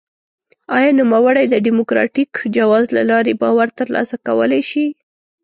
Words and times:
آیا 0.77 0.91
نوموړی 0.99 1.45
د 1.49 1.55
ډیموکراټیک 1.65 2.31
جواز 2.55 2.85
له 2.97 3.03
لارې 3.09 3.33
باور 3.41 3.67
ترلاسه 3.79 4.15
کولای 4.27 4.61
شي؟ 4.69 4.85